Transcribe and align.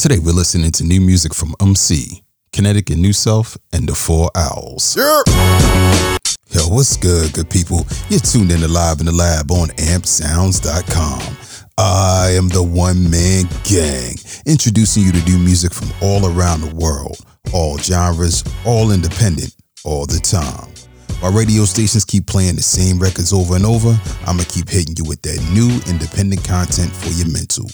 Today 0.00 0.18
we're 0.18 0.32
listening 0.32 0.70
to 0.72 0.84
new 0.84 0.98
music 0.98 1.34
from 1.34 1.50
Umse, 1.60 2.22
Kinetic 2.54 2.88
and 2.88 3.02
New 3.02 3.12
Self, 3.12 3.58
and 3.70 3.86
the 3.86 3.94
Four 3.94 4.30
Owls. 4.34 4.96
Yo, 4.96 6.62
what's 6.74 6.96
good, 6.96 7.34
good 7.34 7.50
people? 7.50 7.84
You're 8.08 8.20
tuned 8.20 8.50
in 8.50 8.60
to 8.60 8.68
Live 8.68 9.00
in 9.00 9.04
the 9.04 9.12
Lab 9.12 9.50
on 9.50 9.68
ampsounds.com. 9.76 11.36
I 11.76 12.30
am 12.30 12.48
the 12.48 12.62
one 12.62 13.10
man 13.10 13.44
gang, 13.62 14.14
introducing 14.46 15.02
you 15.02 15.12
to 15.12 15.22
new 15.24 15.36
music 15.36 15.74
from 15.74 15.92
all 16.00 16.24
around 16.24 16.62
the 16.62 16.74
world, 16.74 17.18
all 17.52 17.76
genres, 17.76 18.42
all 18.64 18.92
independent, 18.92 19.54
all 19.84 20.06
the 20.06 20.18
time. 20.18 20.72
While 21.20 21.32
radio 21.32 21.66
stations 21.66 22.06
keep 22.06 22.26
playing 22.26 22.56
the 22.56 22.62
same 22.62 22.98
records 22.98 23.34
over 23.34 23.54
and 23.54 23.66
over, 23.66 23.90
I'm 24.20 24.38
gonna 24.38 24.48
keep 24.48 24.70
hitting 24.70 24.96
you 24.96 25.04
with 25.04 25.20
that 25.28 25.46
new 25.52 25.68
independent 25.92 26.42
content 26.42 26.90
for 26.90 27.10
your 27.10 27.30
mental. 27.30 27.68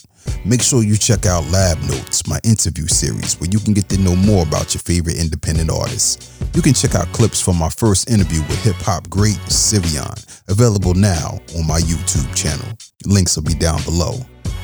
Make 0.44 0.62
sure 0.62 0.82
you 0.82 0.96
check 0.96 1.26
out 1.26 1.44
Lab 1.50 1.78
Notes, 1.82 2.26
my 2.28 2.38
interview 2.44 2.86
series, 2.86 3.38
where 3.40 3.50
you 3.50 3.58
can 3.58 3.74
get 3.74 3.88
to 3.90 3.98
know 3.98 4.14
more 4.14 4.46
about 4.46 4.74
your 4.74 4.80
favorite 4.80 5.18
independent 5.18 5.70
artists. 5.70 6.40
You 6.54 6.62
can 6.62 6.74
check 6.74 6.94
out 6.94 7.06
clips 7.12 7.40
from 7.40 7.56
my 7.56 7.68
first 7.68 8.10
interview 8.10 8.40
with 8.42 8.62
hip 8.62 8.76
hop 8.76 9.08
great 9.10 9.38
Sivion, 9.48 10.14
available 10.48 10.94
now 10.94 11.40
on 11.56 11.66
my 11.66 11.80
YouTube 11.80 12.32
channel. 12.34 12.66
Links 13.04 13.36
will 13.36 13.44
be 13.44 13.54
down 13.54 13.82
below. 13.84 14.14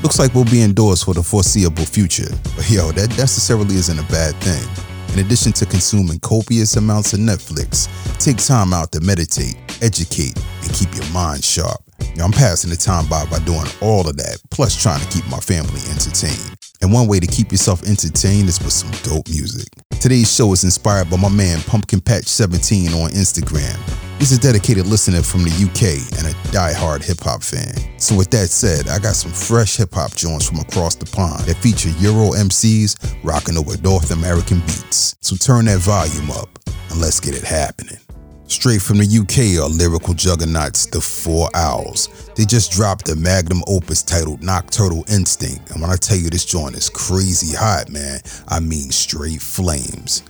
Looks 0.02 0.18
like 0.18 0.34
we'll 0.34 0.44
be 0.44 0.62
indoors 0.62 1.02
for 1.02 1.14
the 1.14 1.22
foreseeable 1.22 1.84
future, 1.84 2.30
but 2.56 2.68
yo, 2.68 2.90
that 2.92 3.16
necessarily 3.16 3.76
isn't 3.76 3.98
a 3.98 4.04
bad 4.10 4.34
thing. 4.36 4.91
In 5.12 5.18
addition 5.18 5.52
to 5.52 5.66
consuming 5.66 6.18
copious 6.20 6.76
amounts 6.76 7.12
of 7.12 7.20
Netflix, 7.20 7.86
take 8.18 8.38
time 8.38 8.72
out 8.72 8.92
to 8.92 9.00
meditate, 9.00 9.56
educate, 9.82 10.34
and 10.62 10.72
keep 10.72 10.94
your 10.94 11.06
mind 11.12 11.44
sharp. 11.44 11.82
Now, 12.16 12.24
I'm 12.24 12.32
passing 12.32 12.70
the 12.70 12.76
time 12.76 13.06
by 13.08 13.26
by 13.26 13.38
doing 13.40 13.66
all 13.82 14.08
of 14.08 14.16
that, 14.16 14.38
plus 14.50 14.80
trying 14.80 15.00
to 15.00 15.08
keep 15.08 15.28
my 15.28 15.38
family 15.38 15.80
entertained. 15.90 16.56
And 16.80 16.94
one 16.94 17.08
way 17.08 17.20
to 17.20 17.26
keep 17.26 17.52
yourself 17.52 17.82
entertained 17.82 18.48
is 18.48 18.58
with 18.58 18.72
some 18.72 18.90
dope 19.02 19.28
music. 19.28 19.68
Today's 20.00 20.34
show 20.34 20.50
is 20.54 20.64
inspired 20.64 21.10
by 21.10 21.18
my 21.18 21.28
man 21.28 21.60
Pumpkin 21.60 22.00
Patch 22.00 22.24
17 22.24 22.94
on 22.94 23.10
Instagram. 23.10 23.78
He's 24.22 24.30
a 24.30 24.38
dedicated 24.38 24.86
listener 24.86 25.20
from 25.20 25.42
the 25.42 25.50
UK 25.50 25.98
and 26.16 26.28
a 26.28 26.52
die-hard 26.52 27.02
hip 27.02 27.18
hop 27.22 27.42
fan. 27.42 27.74
So, 27.98 28.16
with 28.16 28.30
that 28.30 28.50
said, 28.50 28.86
I 28.86 29.00
got 29.00 29.16
some 29.16 29.32
fresh 29.32 29.78
hip 29.78 29.94
hop 29.94 30.14
joints 30.14 30.48
from 30.48 30.60
across 30.60 30.94
the 30.94 31.06
pond 31.06 31.42
that 31.46 31.56
feature 31.56 31.88
Euro 31.98 32.30
MCs 32.30 33.18
rocking 33.24 33.56
over 33.56 33.76
North 33.78 34.12
American 34.12 34.60
beats. 34.60 35.16
So, 35.22 35.34
turn 35.34 35.64
that 35.64 35.80
volume 35.80 36.30
up 36.30 36.48
and 36.90 37.00
let's 37.00 37.18
get 37.18 37.34
it 37.34 37.42
happening. 37.42 37.98
Straight 38.46 38.80
from 38.80 38.98
the 38.98 39.10
UK 39.10 39.60
are 39.60 39.68
lyrical 39.68 40.14
juggernauts, 40.14 40.86
the 40.86 41.00
Four 41.00 41.50
Owls. 41.56 42.30
They 42.36 42.44
just 42.44 42.70
dropped 42.70 43.08
a 43.08 43.16
magnum 43.16 43.64
opus 43.66 44.04
titled 44.04 44.40
Nocturnal 44.40 45.04
Instinct, 45.08 45.72
and 45.72 45.82
when 45.82 45.90
I 45.90 45.96
tell 45.96 46.16
you 46.16 46.30
this 46.30 46.44
joint 46.44 46.76
is 46.76 46.88
crazy 46.88 47.56
hot, 47.56 47.90
man, 47.90 48.20
I 48.46 48.60
mean 48.60 48.92
straight 48.92 49.42
flames. 49.42 50.22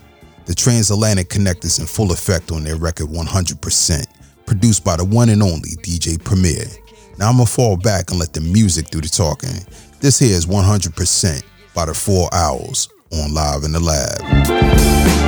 The 0.47 0.55
transatlantic 0.55 1.29
connect 1.29 1.65
is 1.65 1.79
in 1.79 1.87
full 1.87 2.12
effect 2.12 2.51
on 2.51 2.65
their 2.65 2.77
record 2.77 3.09
100%, 3.09 4.07
produced 4.47 4.85
by 4.85 4.97
the 4.97 5.05
one 5.05 5.29
and 5.29 5.43
only 5.43 5.71
DJ 5.83 6.23
Premier. 6.23 6.65
Now 7.19 7.29
I'm 7.29 7.37
gonna 7.37 7.47
fall 7.47 7.77
back 7.77 8.11
and 8.11 8.19
let 8.19 8.33
the 8.33 8.41
music 8.41 8.91
do 8.91 9.01
the 9.01 9.09
talking. 9.09 9.65
This 10.01 10.19
here 10.19 10.35
is 10.35 10.47
100% 10.47 11.43
by 11.75 11.87
the 11.87 11.95
Four 11.95 12.29
Owls 12.33 12.89
on 13.13 13.33
Live 13.33 13.63
in 13.65 13.73
the 13.73 13.81
Lab. 13.81 15.22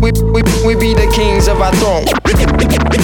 We, 0.00 0.12
we, 0.12 0.42
we 0.64 0.74
be 0.76 0.92
the 0.92 1.10
kings 1.14 1.48
of 1.48 1.60
our 1.60 1.72
throne. 1.76 2.04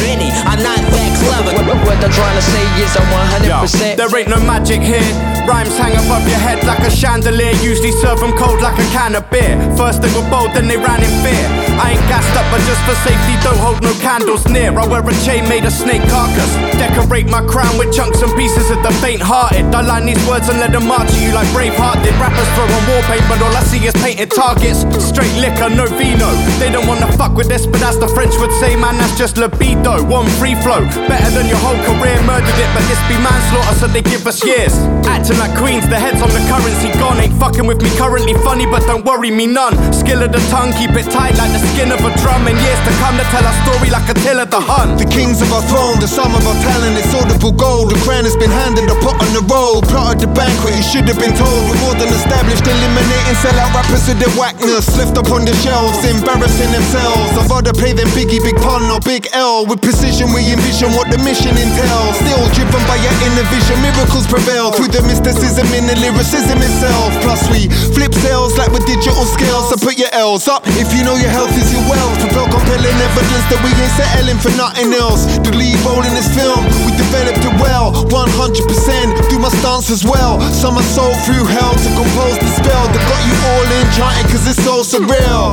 Benny, 0.03 0.29
I'm 0.45 0.61
not 0.61 0.77
that 0.77 1.11
clever. 1.23 1.55
What, 1.65 1.79
what 1.87 1.99
I'm 2.03 2.11
trying 2.13 2.37
to 2.37 2.45
say 2.45 2.65
is 2.83 2.91
I'm 2.97 3.09
100%. 3.41 3.49
Yo, 3.49 3.97
there 3.97 4.11
ain't 4.19 4.29
no 4.29 4.41
magic 4.45 4.83
here. 4.83 5.01
Rhymes 5.47 5.77
hang 5.79 5.95
above 5.95 6.27
your 6.29 6.39
head 6.39 6.65
like 6.67 6.81
a 6.81 6.91
chandelier. 6.91 7.53
Usually 7.63 7.93
serve 7.93 8.21
them 8.21 8.37
cold 8.37 8.61
like 8.61 8.79
a 8.79 8.87
can 8.93 9.15
of 9.15 9.29
beer. 9.31 9.57
First 9.77 10.03
they 10.03 10.13
were 10.13 10.27
bold, 10.29 10.53
then 10.55 10.69
they 10.69 10.77
ran 10.77 11.01
in 11.03 11.13
fear. 11.25 11.62
I 11.79 11.97
ain't 11.97 12.07
gassed 12.11 12.35
up, 12.37 12.47
but 12.53 12.61
just 12.69 12.83
for 12.85 12.97
safety, 13.07 13.35
don't 13.43 13.59
hold 13.59 13.83
no 13.83 13.93
candles 14.01 14.45
near. 14.49 14.73
I 14.77 14.87
wear 14.87 15.01
a 15.01 15.15
chain 15.25 15.49
made 15.49 15.65
of 15.65 15.73
snake 15.73 16.03
carcass. 16.09 16.53
Decorate 16.77 17.29
my 17.29 17.43
crown 17.47 17.79
with 17.79 17.95
chunks 17.95 18.21
and 18.23 18.33
pieces 18.37 18.71
of 18.71 18.83
the 18.83 18.93
faint 19.01 19.23
hearted. 19.23 19.69
I 19.75 19.81
line 19.81 20.07
these 20.07 20.21
words 20.29 20.49
and 20.49 20.59
let 20.61 20.73
them 20.73 20.87
march 20.87 21.09
at 21.09 21.21
you 21.21 21.33
like 21.33 21.49
Braveheart 21.55 22.03
did. 22.05 22.15
Rappers 22.21 22.49
throw 22.55 22.69
on 22.69 22.85
wallpaper, 22.91 23.37
all 23.45 23.55
I 23.57 23.63
see 23.65 23.81
is 23.87 23.95
painted 24.05 24.31
targets. 24.31 24.85
Straight 25.01 25.33
liquor, 25.41 25.71
no 25.71 25.87
vino. 25.87 26.29
They 26.61 26.71
don't 26.71 26.87
wanna 26.87 27.11
fuck 27.17 27.35
with 27.35 27.49
this, 27.49 27.67
but 27.67 27.83
as 27.83 27.99
the 27.99 28.09
French 28.09 28.35
would 28.39 28.53
say, 28.61 28.77
man, 28.77 28.99
that's 28.99 29.17
just 29.17 29.37
libido. 29.37 30.05
One 30.05 30.29
free 30.37 30.55
flow, 30.61 30.85
better 31.09 31.31
than 31.33 31.49
your 31.49 31.61
whole 31.63 31.79
career. 31.89 32.21
Murdered 32.29 32.59
it, 32.59 32.71
but 32.75 32.85
this 32.91 33.01
be 33.09 33.17
manslaughter, 33.19 33.75
so 33.81 33.87
they 33.89 34.03
give 34.03 34.27
us 34.27 34.45
years. 34.45 34.75
Acting 35.07 35.39
like 35.39 35.57
queens, 35.57 35.89
the 35.89 35.99
heads 35.99 36.21
on 36.21 36.31
the 36.31 36.43
currency 36.51 36.93
gone. 36.99 37.19
Ain't 37.19 37.37
fucking 37.39 37.67
with 37.67 37.81
me 37.83 37.91
currently 37.97 38.35
funny, 38.45 38.67
but 38.67 38.83
don't 38.87 39.05
worry 39.05 39.31
me 39.31 39.47
none. 39.47 39.75
Skill 39.93 40.23
of 40.23 40.33
the 40.33 40.43
tongue, 40.51 40.73
keep 40.75 40.91
it 40.93 41.09
tight 41.11 41.37
like 41.39 41.53
the 41.53 41.62
skin 41.73 41.93
of 41.93 42.03
a 42.03 42.11
drum. 42.23 42.47
And 42.49 42.59
years 42.59 42.81
to 42.87 42.93
come 42.99 43.17
to 43.19 43.27
tell 43.31 43.45
our 43.45 43.57
story 43.63 43.89
like 43.91 44.09
Attila 44.11 44.47
the 44.47 44.61
Hun. 44.61 44.97
The 44.99 45.07
kings 45.07 45.41
of 45.43 45.53
our 45.53 45.63
throne, 45.71 46.01
the 46.03 46.09
sum 46.09 46.35
of 46.35 46.43
our 46.47 46.59
talent, 46.67 46.99
it's 46.99 47.15
audible 47.15 47.53
gold. 47.53 47.95
The 47.95 47.99
crown 48.03 48.25
has 48.25 48.37
been 48.37 48.51
handed, 48.51 48.89
the 48.91 48.97
pot 49.05 49.21
on 49.23 49.31
the 49.33 49.45
roll. 49.47 49.83
Plotted 49.87 50.27
the 50.27 50.31
banquet, 50.35 50.75
you 50.75 50.85
should 50.85 51.07
have 51.07 51.21
been 51.21 51.35
told. 51.39 51.61
We're 51.71 51.81
more 51.87 51.97
than 51.97 52.11
established, 52.11 52.67
eliminating 52.67 53.39
sellout 53.39 53.71
rappers 53.77 54.05
with 54.09 54.19
their 54.19 54.35
whackness. 54.35 54.91
Left 54.99 55.15
up 55.19 55.31
on 55.31 55.47
the 55.47 55.55
shelves, 55.63 56.03
embarrassing 56.03 56.73
themselves. 56.75 57.39
I'd 57.39 57.47
rather 57.47 57.73
play 57.73 57.95
them 57.95 58.11
Biggie, 58.17 58.43
Big 58.43 58.59
Pun, 58.59 58.89
or 58.91 59.01
Big 59.05 59.31
L. 59.33 59.65
With 59.67 59.81
precision, 59.81 60.35
we 60.35 60.43
envision 60.51 60.91
what 60.99 61.09
the 61.13 61.19
mission 61.23 61.55
entails. 61.55 62.19
Still 62.19 62.45
driven 62.57 62.83
by 62.91 62.99
your 62.99 63.15
inner 63.31 63.47
vision, 63.53 63.79
miracles 63.85 64.27
prevail 64.27 64.73
through 64.73 64.91
the 64.91 65.03
mysticism 65.07 65.69
in 65.77 65.87
the 65.87 65.97
lyricism 66.01 66.59
itself. 66.59 67.15
Plus, 67.23 67.43
we 67.53 67.69
flip 67.95 68.13
sales 68.25 68.57
like 68.59 68.73
with 68.73 68.85
digital 68.85 69.25
scales. 69.25 69.71
So 69.71 69.77
put 69.79 69.97
your 69.99 70.11
L's 70.13 70.49
up 70.49 70.67
if 70.81 70.91
you 70.97 71.05
know 71.05 71.15
your 71.15 71.31
health 71.31 71.52
is 71.57 71.73
your 71.73 71.85
wealth. 71.89 72.15
Propel 72.21 72.47
compelling 72.49 72.99
evidence 72.99 73.45
that 73.51 73.61
we 73.65 73.71
ain't 73.77 73.95
settling 73.97 74.41
for 74.41 74.53
nothing 74.57 74.93
else. 74.95 75.27
The 75.45 75.53
lead 75.53 75.79
role 75.85 76.03
in 76.05 76.13
this 76.15 76.29
film, 76.33 76.65
we 76.87 76.93
developed 76.97 77.43
it 77.43 77.55
well, 77.61 77.93
100%. 78.09 79.31
Do 79.31 79.39
my 79.39 79.51
stance 79.61 79.91
as 79.91 80.05
well. 80.05 80.41
Some 80.53 80.79
are 80.79 80.89
sold 80.95 81.17
through 81.25 81.47
hell 81.47 81.75
to 81.75 81.91
compose 81.97 82.37
the 82.39 82.51
spell 82.57 82.85
that 82.89 83.03
got 83.09 83.23
you 83.27 83.35
all 83.53 83.67
enchanted, 83.83 84.27
cause 84.33 84.45
it's 84.49 84.63
so 84.63 84.83
surreal. 84.83 85.53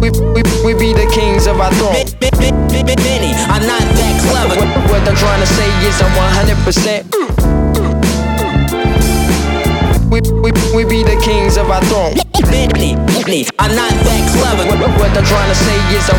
We, 0.00 0.08
we, 0.32 0.40
we 0.64 0.72
be 0.78 0.92
the 0.96 1.08
kings 1.12 1.46
of 1.46 1.60
our 1.60 1.72
throne. 1.74 1.92
Benny, 2.20 3.32
I'm 3.52 3.62
not 3.66 3.84
that 3.84 4.14
clever. 4.24 4.56
What, 4.56 4.90
what 4.90 5.08
I'm 5.08 5.16
trying 5.16 5.40
to 5.40 5.46
say 5.46 5.68
is 5.86 6.00
I'm 6.00 6.12
100%. 7.44 7.59
We, 10.10 10.20
we, 10.42 10.50
we 10.74 10.82
be 10.84 11.04
the 11.04 11.14
kings 11.22 11.56
of 11.56 11.70
our 11.70 11.80
throne. 11.86 12.18
Benny, 12.50 12.98
Benny, 13.06 13.46
I'm 13.62 13.70
not 13.78 13.94
that 14.02 14.22
clever. 14.34 14.66
What, 14.66 14.90
what 14.98 15.12
I'm 15.14 15.22
trying 15.22 15.46
to 15.46 15.54
say 15.54 15.78
is 15.94 16.02
I'm 16.10 16.18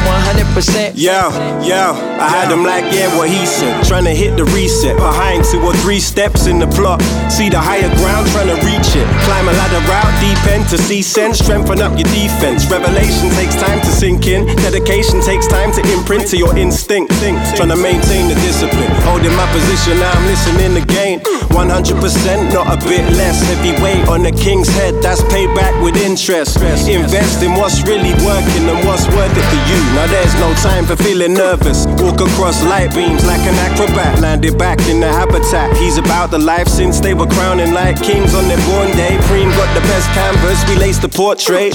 100%. 0.55 0.95
Yo, 0.95 1.27
yo, 1.59 1.91
I 2.15 2.31
had 2.31 2.47
them 2.47 2.63
like, 2.63 2.87
yeah, 2.87 3.11
what 3.19 3.27
he 3.27 3.43
said. 3.43 3.83
Trying 3.83 4.07
to 4.07 4.15
hit 4.15 4.37
the 4.39 4.47
reset. 4.55 4.95
Behind 4.95 5.43
two 5.43 5.59
or 5.59 5.75
three 5.83 5.99
steps 5.99 6.47
in 6.47 6.55
the 6.59 6.71
plot. 6.71 7.03
See 7.27 7.51
the 7.51 7.59
higher 7.59 7.91
ground, 7.99 8.31
trying 8.31 8.47
to 8.47 8.55
reach 8.63 8.95
it. 8.95 9.03
Climb 9.27 9.51
a 9.51 9.53
ladder 9.59 9.83
route, 9.91 10.13
deep 10.23 10.39
end 10.47 10.63
to 10.71 10.77
see 10.77 11.01
sense. 11.03 11.43
Strengthen 11.43 11.83
up 11.83 11.91
your 11.99 12.07
defense. 12.15 12.63
Revelation 12.71 13.27
takes 13.35 13.59
time 13.59 13.83
to 13.83 13.91
sink 13.91 14.23
in. 14.31 14.47
Dedication 14.63 15.19
takes 15.19 15.51
time 15.51 15.75
to 15.75 15.83
imprint 15.91 16.31
to 16.31 16.37
your 16.39 16.55
instinct. 16.55 17.11
Think, 17.19 17.35
Trying 17.59 17.75
to 17.75 17.79
maintain 17.81 18.31
the 18.31 18.39
discipline. 18.39 18.87
Holding 19.03 19.35
my 19.35 19.51
position, 19.51 19.99
now 19.99 20.15
I'm 20.15 20.25
listening 20.31 20.79
again. 20.79 21.19
100%, 21.51 22.55
not 22.55 22.71
a 22.71 22.77
bit 22.87 23.03
less. 23.19 23.43
On 23.81 24.23
the 24.23 24.31
king's 24.31 24.67
head, 24.67 25.01
that's 25.01 25.21
payback 25.31 25.71
with 25.81 25.95
interest. 25.95 26.59
Invest 26.59 27.41
in 27.41 27.55
what's 27.55 27.81
really 27.87 28.11
working 28.27 28.67
and 28.67 28.79
what's 28.85 29.07
worth 29.15 29.31
it 29.31 29.45
for 29.47 29.61
you. 29.71 29.79
Now 29.95 30.05
there's 30.11 30.35
no 30.35 30.51
time 30.59 30.85
for 30.85 30.99
feeling 30.99 31.33
nervous. 31.33 31.87
Walk 32.03 32.19
across 32.19 32.61
light 32.67 32.93
beams 32.93 33.23
like 33.25 33.39
an 33.47 33.55
acrobat, 33.55 34.19
landed 34.19 34.57
back 34.57 34.79
in 34.91 34.99
the 34.99 35.07
habitat. 35.07 35.75
He's 35.77 35.97
about 35.97 36.29
the 36.29 36.37
life 36.37 36.67
since 36.67 36.99
they 36.99 37.13
were 37.13 37.25
crowning 37.25 37.73
like 37.73 37.95
kings 38.03 38.35
on 38.35 38.47
their 38.51 38.59
born 38.67 38.91
day. 38.99 39.15
Preem 39.31 39.49
got 39.55 39.71
the 39.73 39.81
best 39.87 40.07
canvas, 40.11 40.59
we 40.67 40.75
laced 40.75 41.01
the 41.01 41.09
portrait. 41.09 41.73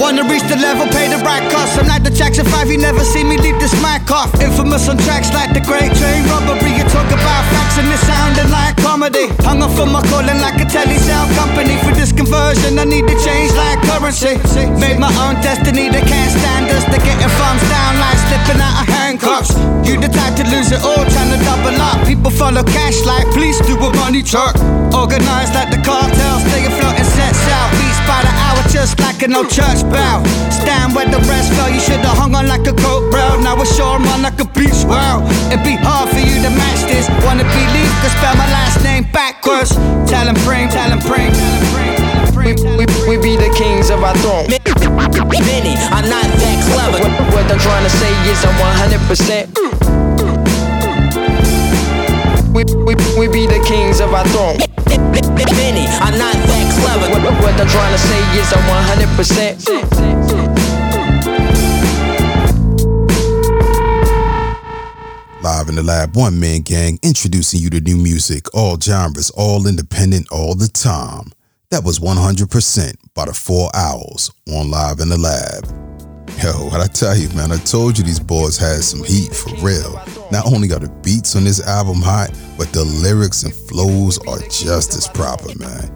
Wanna 0.00 0.24
reach 0.24 0.48
the 0.48 0.56
level, 0.56 0.88
pay 0.88 1.12
the 1.12 1.20
right 1.22 1.44
cost. 1.52 1.78
I'm 1.78 1.86
like 1.86 2.02
the 2.02 2.10
Jackson 2.10 2.46
5, 2.46 2.70
you 2.70 2.78
never 2.78 3.04
see 3.04 3.22
me 3.22 3.36
leave 3.36 3.60
this 3.60 3.76
mic 3.84 4.10
off. 4.10 4.32
Infamous 4.40 4.88
on 4.88 4.96
tracks 4.96 5.32
like 5.34 5.52
the 5.52 5.60
Great 5.60 5.92
Train 6.00 6.24
Robbery. 6.32 6.72
You 6.72 6.84
talk 6.88 7.06
about 7.12 7.44
facts 7.52 7.76
and 7.76 7.92
it 7.92 8.00
sounding 8.08 8.50
like 8.50 8.76
comedy. 8.80 9.28
Hung 9.44 9.62
up 9.62 9.70
for 9.76 9.86
my 9.86 10.00
calling 10.08 10.40
like 10.40 10.56
a 10.60 10.64
telly 10.64 10.96
sound 10.96 11.27
company. 11.34 11.76
For 11.84 11.92
this 11.92 12.12
conversion, 12.12 12.78
I 12.78 12.84
need 12.84 13.06
to 13.08 13.16
change 13.20 13.52
like 13.54 13.80
currency. 13.84 14.36
Made 14.78 14.98
my 14.98 15.10
own 15.24 15.40
destiny, 15.42 15.88
they 15.88 16.04
can't 16.04 16.32
stand 16.32 16.70
us. 16.70 16.84
They're 16.88 17.02
getting 17.02 17.32
thumbs 17.38 17.64
down 17.68 17.92
like 18.00 18.18
slipping 18.28 18.60
out 18.60 18.82
of 18.82 18.86
handcuffs. 18.88 19.52
You 19.86 19.96
the 20.00 20.08
type 20.08 20.36
to 20.40 20.44
lose 20.52 20.70
it 20.72 20.82
all, 20.84 21.04
trying 21.12 21.32
to 21.32 21.40
double 21.44 21.76
up. 21.80 22.06
People 22.06 22.30
follow 22.30 22.62
cash 22.62 23.04
like 23.04 23.26
police 23.32 23.58
do 23.66 23.74
a 23.76 23.90
money 23.96 24.22
truck. 24.22 24.54
Organized 24.92 25.54
like 25.54 25.70
the 25.70 25.80
cartel, 25.80 26.36
stay 26.48 26.64
afloat 26.66 26.96
and 26.98 27.08
sets 27.08 27.42
out. 27.48 27.68
Beats 27.78 28.00
by 28.06 28.20
the 28.24 28.34
hour, 28.44 28.62
just 28.68 29.00
like 29.00 29.22
an 29.22 29.34
old 29.34 29.50
church 29.50 29.82
bell. 29.88 30.24
Stand 30.52 30.94
where 30.94 31.08
the 31.08 31.20
rest 31.30 31.52
fell, 31.54 31.70
you 31.70 31.80
should've 31.80 32.16
hung 32.20 32.34
on 32.34 32.46
like 32.48 32.66
a 32.66 32.74
coat 32.74 33.10
bro. 33.10 33.40
Now 33.40 33.56
it's 33.60 33.74
sure 33.76 33.96
on 33.96 34.22
like 34.22 34.40
a 34.40 34.48
beach 34.56 34.84
wow. 34.84 35.24
It'd 35.48 35.64
be 35.64 35.76
hard 35.80 36.10
for 36.10 36.20
you 36.20 36.36
to 36.44 36.50
match 36.50 36.82
this. 36.90 37.08
Wanna 37.24 37.44
believe, 37.44 37.92
could 38.02 38.12
spell 38.12 38.36
my 38.36 38.46
last 38.52 38.57
throne. 44.22 44.46
Many 44.48 45.74
are 45.90 46.02
not 46.02 46.26
that 46.26 46.58
clever. 46.70 47.02
What, 47.34 47.46
I'm 47.50 47.58
trying 47.58 47.84
to 47.84 47.90
say 47.90 48.12
is 48.30 48.44
I'm 48.44 48.54
100%. 48.88 49.48
We, 52.52 52.64
we, 52.64 52.94
we 53.18 53.28
be 53.28 53.46
the 53.46 53.60
kings 53.66 54.00
of 54.00 54.12
our 54.12 54.26
throne. 54.28 54.58
Many 55.56 55.86
are 55.86 56.14
not 56.16 56.34
that 56.34 56.66
clever. 56.80 57.08
What 57.42 57.54
I'm 57.60 57.68
trying 57.68 57.92
to 57.92 57.98
say 57.98 58.20
is 58.38 58.52
I'm 58.52 58.64
100%. 59.14 60.28
Live 65.40 65.68
in 65.68 65.76
the 65.76 65.82
lab, 65.82 66.16
one 66.16 66.38
man 66.40 66.62
gang 66.62 66.98
introducing 67.02 67.60
you 67.60 67.70
to 67.70 67.80
new 67.80 67.96
music, 67.96 68.52
all 68.54 68.78
genres, 68.78 69.30
all 69.30 69.66
independent, 69.66 70.28
all 70.30 70.54
the 70.54 70.68
time. 70.68 71.32
That 71.70 71.84
was 71.84 71.98
100% 71.98 72.94
by 73.12 73.26
the 73.26 73.34
Four 73.34 73.68
Owls 73.74 74.32
on 74.48 74.70
Live 74.70 75.00
in 75.00 75.10
the 75.10 75.18
Lab. 75.18 75.66
Yo, 76.42 76.52
what 76.70 76.80
I 76.80 76.86
tell 76.86 77.14
you, 77.14 77.28
man, 77.36 77.52
I 77.52 77.58
told 77.58 77.98
you 77.98 78.04
these 78.04 78.18
boys 78.18 78.56
had 78.56 78.82
some 78.82 79.04
heat 79.04 79.34
for 79.34 79.54
real. 79.56 80.00
Not 80.32 80.46
only 80.46 80.72
are 80.72 80.78
the 80.78 80.88
beats 81.02 81.36
on 81.36 81.44
this 81.44 81.60
album 81.60 82.00
hot, 82.00 82.30
but 82.56 82.72
the 82.72 82.84
lyrics 82.84 83.42
and 83.42 83.52
flows 83.52 84.18
are 84.26 84.38
just 84.48 84.96
as 84.96 85.08
proper, 85.08 85.48
man. 85.58 85.92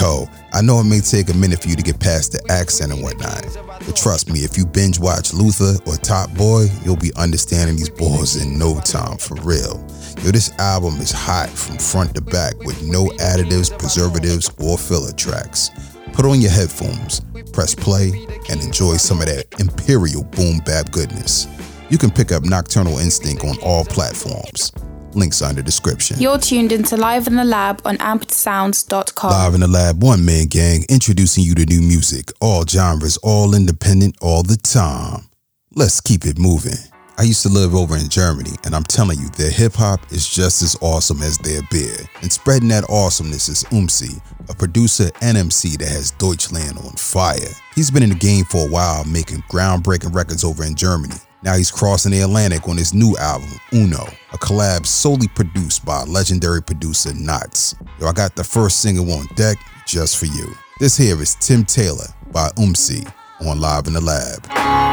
Yo, 0.00 0.28
I 0.52 0.60
know 0.60 0.78
it 0.80 0.84
may 0.84 1.00
take 1.00 1.30
a 1.30 1.34
minute 1.34 1.62
for 1.62 1.68
you 1.68 1.76
to 1.76 1.82
get 1.82 1.98
past 1.98 2.32
the 2.32 2.52
accent 2.52 2.92
and 2.92 3.02
whatnot, 3.02 3.46
but 3.86 3.96
trust 3.96 4.30
me, 4.30 4.40
if 4.40 4.58
you 4.58 4.66
binge 4.66 4.98
watch 4.98 5.32
Luther 5.32 5.76
or 5.86 5.96
Top 5.96 6.30
Boy, 6.34 6.66
you'll 6.84 6.96
be 6.96 7.12
understanding 7.16 7.76
these 7.76 7.88
boys 7.88 8.36
in 8.36 8.58
no 8.58 8.78
time 8.80 9.16
for 9.16 9.36
real. 9.36 9.82
Yo, 10.22 10.32
this 10.32 10.52
album 10.58 10.96
is 10.96 11.10
hot 11.10 11.48
from 11.48 11.78
front 11.78 12.14
to 12.14 12.20
back 12.20 12.58
with 12.58 12.82
no 12.82 13.06
additives, 13.20 13.76
preservatives, 13.78 14.50
or 14.58 14.76
filler 14.76 15.12
tracks. 15.12 15.70
Put 16.12 16.26
on 16.26 16.42
your 16.42 16.50
headphones, 16.50 17.20
press 17.52 17.74
play, 17.74 18.26
and 18.50 18.60
enjoy 18.60 18.96
some 18.98 19.20
of 19.20 19.26
that 19.26 19.46
imperial 19.58 20.24
boom 20.24 20.58
bap 20.66 20.90
goodness. 20.92 21.46
You 21.88 21.96
can 21.96 22.10
pick 22.10 22.32
up 22.32 22.44
Nocturnal 22.44 22.98
Instinct 22.98 23.44
on 23.44 23.56
all 23.62 23.84
platforms. 23.84 24.72
Links 25.16 25.40
are 25.40 25.50
in 25.50 25.56
the 25.56 25.62
description. 25.62 26.18
You're 26.20 26.38
tuned 26.38 26.72
into 26.72 26.96
Live 26.96 27.26
in 27.26 27.36
the 27.36 27.44
Lab 27.44 27.80
on 27.84 27.96
ampedsounds.com. 27.98 29.30
Live 29.30 29.54
in 29.54 29.60
the 29.60 29.68
Lab, 29.68 30.02
one 30.02 30.24
man 30.24 30.46
gang, 30.46 30.84
introducing 30.88 31.42
you 31.42 31.54
to 31.54 31.64
new 31.64 31.80
music, 31.80 32.30
all 32.40 32.64
genres, 32.66 33.16
all 33.18 33.54
independent, 33.54 34.16
all 34.20 34.42
the 34.42 34.56
time. 34.56 35.28
Let's 35.74 36.00
keep 36.00 36.24
it 36.26 36.38
moving. 36.38 36.78
I 37.18 37.22
used 37.22 37.42
to 37.44 37.48
live 37.48 37.74
over 37.74 37.96
in 37.96 38.10
Germany, 38.10 38.50
and 38.64 38.74
I'm 38.74 38.84
telling 38.84 39.18
you, 39.18 39.28
their 39.30 39.50
hip 39.50 39.72
hop 39.72 40.00
is 40.12 40.28
just 40.28 40.60
as 40.60 40.76
awesome 40.82 41.22
as 41.22 41.38
their 41.38 41.62
beer. 41.70 41.96
And 42.20 42.30
spreading 42.30 42.68
that 42.68 42.84
awesomeness 42.90 43.48
is 43.48 43.64
Umse, 43.72 44.20
a 44.50 44.54
producer 44.54 45.10
and 45.22 45.38
MC 45.38 45.78
that 45.78 45.88
has 45.88 46.10
Deutschland 46.12 46.76
on 46.76 46.92
fire. 46.92 47.54
He's 47.74 47.90
been 47.90 48.02
in 48.02 48.10
the 48.10 48.16
game 48.16 48.44
for 48.44 48.66
a 48.66 48.70
while, 48.70 49.04
making 49.04 49.38
groundbreaking 49.50 50.14
records 50.14 50.44
over 50.44 50.62
in 50.62 50.74
Germany. 50.74 51.16
Now 51.42 51.54
he's 51.56 51.70
crossing 51.70 52.12
the 52.12 52.20
Atlantic 52.20 52.66
on 52.68 52.76
his 52.76 52.94
new 52.94 53.16
album, 53.18 53.50
Uno, 53.72 54.04
a 54.32 54.38
collab 54.38 54.86
solely 54.86 55.28
produced 55.28 55.84
by 55.84 56.02
legendary 56.04 56.62
producer 56.62 57.10
Nottz. 57.10 57.74
Yo, 58.00 58.06
I 58.06 58.12
got 58.12 58.34
the 58.34 58.44
first 58.44 58.80
single 58.80 59.12
on 59.12 59.26
deck 59.36 59.58
just 59.86 60.16
for 60.16 60.26
you. 60.26 60.54
This 60.80 60.96
here 60.96 61.20
is 61.20 61.34
Tim 61.36 61.64
Taylor 61.64 62.08
by 62.32 62.48
Umse 62.56 63.06
on 63.46 63.60
Live 63.60 63.86
in 63.86 63.92
the 63.92 64.00
Lab. 64.00 64.46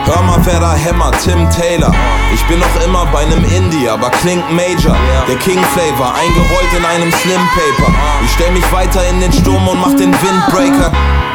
Hör 0.05 0.21
mal, 0.23 0.45
wer 0.45 0.59
da 0.59 0.73
hämmert, 0.75 1.15
Tim 1.23 1.49
Taylor. 1.49 1.93
Ich 2.33 2.43
bin 2.47 2.59
noch 2.59 2.75
immer 2.83 3.05
bei 3.05 3.23
nem 3.25 3.43
Indie, 3.45 3.87
aber 3.87 4.09
klingt 4.09 4.43
Major. 4.51 4.97
Der 5.27 5.37
King 5.37 5.63
Flavor, 5.73 6.13
eingerollt 6.13 6.73
in 6.77 6.83
einem 6.83 7.11
Slim 7.11 7.41
Paper. 7.55 7.93
Ich 8.25 8.31
stell 8.31 8.51
mich 8.51 8.69
weiter 8.73 9.07
in 9.09 9.21
den 9.21 9.31
Sturm 9.31 9.65
und 9.67 9.79
mach 9.79 9.95
den 9.95 10.11
Windbreaker. 10.11 10.91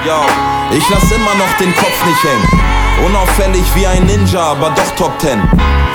Yo, 0.06 0.20
ich 0.70 0.88
lass 0.90 1.10
immer 1.10 1.34
noch 1.34 1.52
den 1.58 1.74
Kopf 1.74 2.04
nicht 2.06 2.22
hängen. 2.24 3.06
Unauffällig 3.06 3.64
wie 3.74 3.86
ein 3.86 4.04
Ninja, 4.04 4.40
aber 4.40 4.70
doch 4.70 4.90
Top 4.96 5.18
Ten. 5.18 5.38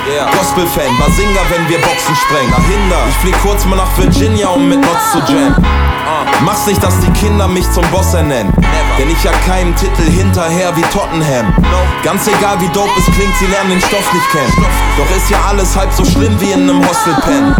Yeah. 0.06 0.30
Gospel-Fan, 0.38 0.98
Basinga, 1.00 1.42
wenn 1.50 1.70
wir 1.70 1.80
Boxen 1.80 2.16
sprengen. 2.16 2.52
Dahinter, 2.52 3.08
ich 3.10 3.16
flieg 3.16 3.42
kurz 3.42 3.66
mal 3.66 3.78
nach 3.78 3.98
Virginia, 3.98 4.50
um 4.50 4.68
mit 4.68 4.82
Notz 4.82 5.12
zu 5.12 5.20
jammen. 5.32 5.56
Mach's 6.42 6.66
nicht, 6.66 6.84
dass 6.84 7.00
die 7.00 7.12
Kinder 7.12 7.48
mich 7.48 7.70
zum 7.72 7.86
Boss 7.92 8.14
ernennen. 8.14 8.54
Denn 8.98 9.10
ich 9.10 9.24
jag 9.24 9.34
keinem 9.46 9.74
Titel 9.76 10.04
hinterher 10.04 10.76
wie 10.76 10.82
Tottenham. 10.94 11.54
Ganz 12.04 12.28
egal 12.28 12.60
wie 12.60 12.68
dope 12.70 12.92
es 12.98 13.06
klingt, 13.16 13.36
sie 13.40 13.46
lernen 13.46 13.72
den 13.72 13.82
Stoff 13.82 14.14
nicht 14.14 14.30
kennen. 14.32 14.66
Doch 14.98 15.16
ist 15.16 15.30
ja 15.30 15.38
alles 15.48 15.76
halb 15.76 15.94
so 15.94 16.04
schlimm 16.04 16.40
wie 16.42 16.52
in 16.52 16.66
nem 16.66 16.86
Hostelpen. 16.86 17.56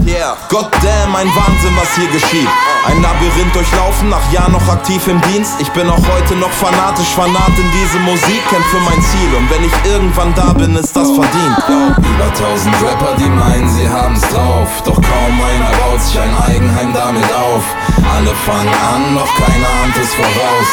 God 0.50 0.70
damn, 0.82 1.16
ein 1.16 1.28
Wahnsinn, 1.28 1.76
was 1.78 1.96
hier 1.96 2.08
geschieht. 2.08 2.50
Ein 2.86 3.02
Labyrinth 3.02 3.56
durchlaufen, 3.56 4.10
nach 4.10 4.32
Jahren 4.32 4.52
noch 4.52 4.68
aktiv 4.68 5.08
im 5.08 5.22
Dienst. 5.22 5.56
Ich 5.60 5.72
bin 5.72 5.90
auch 5.90 6.04
heute 6.14 6.36
noch 6.36 6.52
fanatisch, 6.52 7.16
fanat 7.16 7.56
in 7.58 7.72
diese 7.72 8.00
Musik, 8.00 8.42
kämpf 8.50 8.68
für 8.68 8.82
mein 8.82 9.02
Ziel. 9.02 9.32
Und 9.38 9.50
wenn 9.50 9.64
ich 9.64 9.72
irgendwann 9.86 10.36
da 10.36 10.52
bin, 10.52 10.76
ist 10.76 10.96
das 10.96 11.10
verdient. 11.12 11.58
Über 11.98 12.34
tausend 12.34 12.76
Rapper, 12.84 13.16
die 13.18 13.30
meinen, 13.30 13.70
sie 13.70 13.88
haben's 13.88 14.22
drauf. 14.28 14.70
Doch 14.84 15.00
kaum 15.00 15.34
einer 15.48 15.72
baut 15.80 16.02
sich 16.02 16.20
ein 16.20 16.36
Eigenheim 16.46 16.94
damit 16.94 17.32
auf. 17.34 17.64
Alle 18.04 18.36
fangen 18.46 18.76
an, 18.94 19.16
doch 19.16 19.32
keiner 19.36 19.70
ahnt 19.82 19.96
es 20.02 20.14
voraus. 20.14 20.70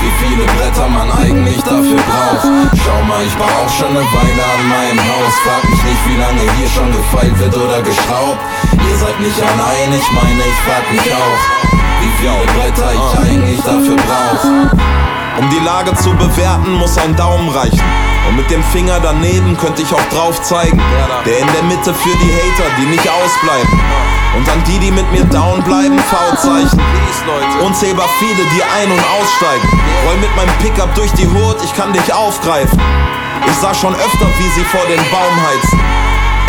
Wie 0.00 0.14
viele 0.24 0.44
Bretter 0.46 0.88
man 0.88 1.10
eigentlich 1.10 1.58
dafür 1.62 1.98
braucht. 2.06 2.46
Schau 2.78 3.02
mal, 3.04 3.24
ich 3.26 3.34
baue 3.34 3.50
auch 3.50 3.68
schon 3.68 3.90
eine 3.90 4.06
Weile 4.06 4.44
an 4.54 4.62
meinem 4.68 5.00
Haus. 5.00 5.34
Frag 5.42 5.68
mich 5.68 5.82
nicht, 5.82 6.02
wie 6.06 6.20
lange 6.22 6.40
hier 6.56 6.68
schon 6.68 6.92
gefeilt 6.92 7.36
wird 7.40 7.56
oder 7.56 7.82
geschraubt. 7.82 8.38
Ihr 8.72 8.96
seid 8.96 9.18
nicht 9.18 9.42
allein, 9.42 9.90
ich 9.90 10.10
meine, 10.12 10.38
ich 10.38 10.58
frag 10.64 10.86
mich 10.92 11.12
auch. 11.12 11.47
Wie 12.00 12.12
viele 12.18 12.32
Bretter 12.54 12.92
ich 12.92 13.30
eigentlich 13.30 13.60
dafür 13.62 13.96
brauch. 13.96 14.44
Um 15.38 15.48
die 15.50 15.64
Lage 15.64 15.94
zu 15.94 16.10
bewerten, 16.14 16.74
muss 16.74 16.98
ein 16.98 17.14
Daumen 17.16 17.48
reichen. 17.50 17.82
Und 18.28 18.36
mit 18.36 18.50
dem 18.50 18.62
Finger 18.64 18.98
daneben 19.00 19.56
könnte 19.56 19.82
ich 19.82 19.94
auch 19.94 20.08
drauf 20.12 20.42
zeigen. 20.42 20.80
Der 21.24 21.38
in 21.38 21.46
der 21.52 21.62
Mitte 21.62 21.94
für 21.94 22.16
die 22.16 22.32
Hater, 22.32 22.68
die 22.78 22.86
nicht 22.86 23.08
ausbleiben. 23.08 23.80
Und 24.36 24.48
an 24.50 24.62
die, 24.66 24.78
die 24.78 24.90
mit 24.90 25.10
mir 25.12 25.24
down 25.24 25.62
bleiben, 25.62 25.98
V-Zeichen. 25.98 26.80
Unzählbar 27.64 28.06
viele, 28.18 28.44
die 28.54 28.62
ein- 28.62 28.92
und 28.92 29.04
aussteigen. 29.18 29.68
Roll 30.06 30.16
mit 30.18 30.34
meinem 30.36 30.54
Pickup 30.58 30.94
durch 30.94 31.12
die 31.12 31.26
Hut, 31.26 31.56
ich 31.64 31.74
kann 31.74 31.92
dich 31.92 32.12
aufgreifen. 32.12 32.78
Ich 33.46 33.56
sah 33.56 33.72
schon 33.72 33.94
öfter, 33.94 34.26
wie 34.38 34.50
sie 34.54 34.64
vor 34.64 34.84
den 34.86 35.00
Baum 35.10 35.34
heizen. 35.46 35.80